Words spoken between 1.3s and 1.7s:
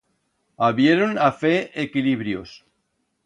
fer